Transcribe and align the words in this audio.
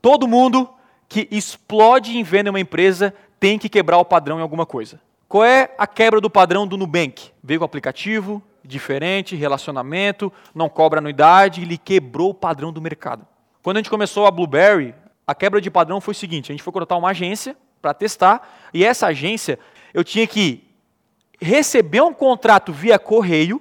Todo 0.00 0.28
mundo 0.28 0.68
que 1.08 1.28
explode 1.30 2.16
em 2.16 2.22
venda 2.22 2.50
uma 2.50 2.60
empresa 2.60 3.14
tem 3.38 3.58
que 3.58 3.68
quebrar 3.68 3.98
o 3.98 4.04
padrão 4.04 4.38
em 4.38 4.42
alguma 4.42 4.64
coisa. 4.64 5.00
Qual 5.28 5.44
é 5.44 5.74
a 5.78 5.86
quebra 5.86 6.20
do 6.20 6.30
padrão 6.30 6.66
do 6.66 6.76
Nubank? 6.76 7.30
Veio 7.42 7.60
com 7.60 7.64
aplicativo, 7.64 8.42
diferente, 8.64 9.36
relacionamento, 9.36 10.32
não 10.54 10.68
cobra 10.68 10.98
anuidade, 10.98 11.62
ele 11.62 11.78
quebrou 11.78 12.30
o 12.30 12.34
padrão 12.34 12.72
do 12.72 12.80
mercado. 12.80 13.26
Quando 13.62 13.76
a 13.76 13.80
gente 13.80 13.90
começou 13.90 14.26
a 14.26 14.30
Blueberry, 14.30 14.94
a 15.26 15.34
quebra 15.34 15.60
de 15.60 15.70
padrão 15.70 16.00
foi 16.00 16.12
o 16.12 16.16
seguinte: 16.16 16.50
a 16.50 16.54
gente 16.54 16.62
foi 16.62 16.72
contratar 16.72 16.98
uma 16.98 17.10
agência 17.10 17.56
para 17.80 17.94
testar, 17.94 18.48
e 18.74 18.84
essa 18.84 19.06
agência 19.06 19.58
eu 19.94 20.04
tinha 20.04 20.26
que 20.26 20.64
receber 21.40 22.02
um 22.02 22.12
contrato 22.12 22.72
via 22.72 22.98
correio, 22.98 23.60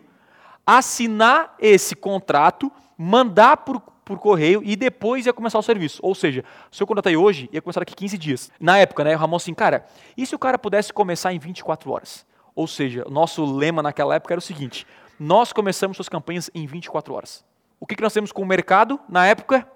assinar 0.65 1.55
esse 1.59 1.95
contrato, 1.95 2.71
mandar 2.97 3.57
por, 3.57 3.81
por 4.09 4.17
correio 4.17 4.63
e 4.65 4.75
depois 4.75 5.27
ia 5.27 5.31
começar 5.31 5.59
o 5.59 5.61
serviço. 5.61 5.99
Ou 6.01 6.15
seja, 6.15 6.43
se 6.71 6.81
eu 6.81 6.87
contratei 6.87 7.15
hoje, 7.15 7.47
ia 7.53 7.61
começar 7.61 7.81
daqui 7.81 7.93
15 7.93 8.17
dias. 8.17 8.51
Na 8.59 8.79
época, 8.79 9.03
né, 9.03 9.15
o 9.15 9.19
Ramon 9.19 9.35
assim, 9.35 9.53
cara, 9.53 9.85
e 10.17 10.25
se 10.25 10.33
o 10.33 10.39
cara 10.39 10.57
pudesse 10.57 10.91
começar 10.91 11.31
em 11.31 11.37
24 11.37 11.91
horas? 11.91 12.25
Ou 12.55 12.65
seja, 12.65 13.07
o 13.07 13.11
nosso 13.11 13.45
lema 13.45 13.83
naquela 13.83 14.15
época 14.15 14.33
era 14.33 14.39
o 14.39 14.41
seguinte: 14.41 14.87
nós 15.19 15.53
começamos 15.53 15.95
suas 15.95 16.09
campanhas 16.09 16.49
em 16.55 16.65
24 16.65 17.13
horas. 17.13 17.45
O 17.79 17.85
que, 17.85 17.95
que 17.95 18.01
nós 18.01 18.11
temos 18.11 18.31
com 18.31 18.41
o 18.41 18.47
mercado 18.47 18.99
na 19.07 19.27
época? 19.27 19.69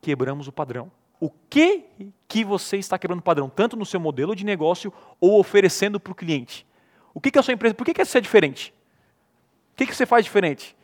Quebramos 0.00 0.46
o 0.46 0.52
padrão. 0.52 0.88
O 1.18 1.28
que 1.28 1.86
que 2.28 2.44
você 2.44 2.76
está 2.76 2.96
quebrando 2.96 3.18
o 3.18 3.24
padrão, 3.24 3.50
tanto 3.50 3.76
no 3.76 3.84
seu 3.84 3.98
modelo 3.98 4.36
de 4.36 4.44
negócio 4.44 4.92
ou 5.20 5.40
oferecendo 5.40 5.98
para 5.98 6.12
o 6.12 6.14
cliente? 6.14 6.64
O 7.12 7.20
que, 7.20 7.32
que 7.32 7.38
a 7.40 7.42
sua 7.42 7.54
empresa? 7.54 7.74
Por 7.74 7.84
que, 7.84 7.92
que 7.92 8.04
você 8.04 8.18
é 8.18 8.20
diferente? 8.20 8.72
O 9.72 9.76
que, 9.76 9.86
que 9.86 9.96
você 9.96 10.06
faz 10.06 10.24
diferente? 10.24 10.76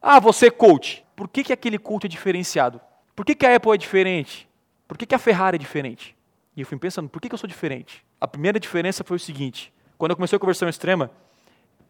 Ah, 0.00 0.18
você 0.18 0.46
é 0.46 0.50
coach. 0.50 1.04
Por 1.20 1.28
que, 1.28 1.44
que 1.44 1.52
aquele 1.52 1.78
coach 1.78 2.06
é 2.06 2.08
diferenciado? 2.08 2.80
Por 3.14 3.26
que, 3.26 3.34
que 3.34 3.44
a 3.44 3.54
Apple 3.54 3.74
é 3.74 3.76
diferente? 3.76 4.48
Por 4.88 4.96
que, 4.96 5.04
que 5.04 5.14
a 5.14 5.18
Ferrari 5.18 5.56
é 5.56 5.58
diferente? 5.58 6.16
E 6.56 6.62
eu 6.62 6.66
fui 6.66 6.78
pensando, 6.78 7.10
por 7.10 7.20
que, 7.20 7.28
que 7.28 7.34
eu 7.34 7.38
sou 7.38 7.46
diferente? 7.46 8.02
A 8.18 8.26
primeira 8.26 8.58
diferença 8.58 9.04
foi 9.04 9.18
o 9.18 9.20
seguinte: 9.20 9.70
quando 9.98 10.12
eu 10.12 10.16
comecei 10.16 10.36
a 10.36 10.40
conversão 10.40 10.66
extrema, 10.66 11.10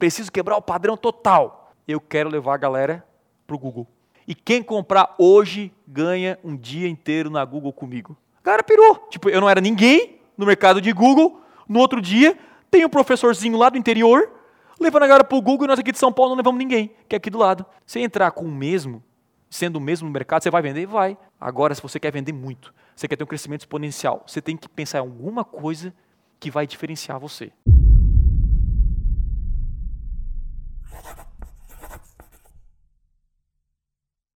preciso 0.01 0.33
quebrar 0.33 0.57
o 0.57 0.61
padrão 0.61 0.97
total. 0.97 1.73
Eu 1.87 2.01
quero 2.01 2.29
levar 2.29 2.55
a 2.55 2.57
galera 2.57 3.07
para 3.47 3.55
o 3.55 3.59
Google. 3.61 3.87
E 4.27 4.35
quem 4.35 4.65
comprar 4.65 5.15
hoje 5.17 5.73
ganha 5.87 6.37
um 6.43 6.57
dia 6.57 6.89
inteiro 6.89 7.31
na 7.31 7.45
Google 7.45 7.73
comigo. 7.73 8.17
A 8.43 8.47
galera 8.47 8.65
pirou. 8.65 8.97
Tipo, 9.11 9.31
eu 9.31 9.41
não 9.41 9.49
era 9.49 9.61
ninguém 9.61 10.19
no 10.37 10.45
mercado 10.45 10.81
de 10.81 10.93
Google. 10.93 11.41
No 11.69 11.79
outro 11.79 12.03
dia, 12.03 12.37
tem 12.69 12.85
um 12.85 12.89
professorzinho 12.89 13.57
lá 13.57 13.71
do 13.71 13.79
interior 13.79 14.29
levando 14.81 15.03
a 15.03 15.07
galera 15.07 15.25
para 15.25 15.37
o 15.39 15.43
Google 15.43 15.67
e 15.67 15.69
nós 15.69 15.79
aqui 15.79 15.93
de 15.93 15.99
São 15.99 16.11
Paulo 16.11 16.31
não 16.31 16.39
levamos 16.39 16.59
ninguém, 16.59 16.91
que 17.07 17.15
é 17.15 17.19
aqui 17.19 17.29
do 17.29 17.39
lado. 17.39 17.67
Se 17.85 18.01
entrar 18.01 18.31
com 18.31 18.47
o 18.47 18.51
mesmo, 18.51 19.05
sendo 19.51 19.77
o 19.77 19.81
mesmo 19.81 20.07
no 20.07 20.13
mercado, 20.13 20.43
você 20.43 20.51
vai 20.51 20.63
vender? 20.63 20.87
Vai. 20.87 21.19
Agora, 21.39 21.75
se 21.75 21.83
você 21.83 21.99
quer 21.99 22.13
vender 22.13 22.33
muito, 22.33 22.73
você 22.95 23.09
quer 23.09 23.17
ter 23.17 23.25
um 23.25 23.27
crescimento 23.27 23.63
exponencial, 23.63 24.23
você 24.27 24.41
tem 24.41 24.57
que 24.57 24.69
pensar 24.69 24.99
em 24.99 25.01
alguma 25.01 25.45
coisa 25.45 25.93
que 26.39 26.51
vai 26.51 26.67
diferenciar 26.67 27.19
você. 27.19 27.53